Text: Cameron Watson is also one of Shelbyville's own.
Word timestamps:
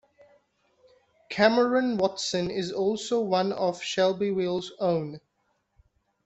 Cameron 1.29 1.95
Watson 1.97 2.49
is 2.49 2.71
also 2.71 3.19
one 3.21 3.51
of 3.51 3.83
Shelbyville's 3.83 4.71
own. 4.79 5.21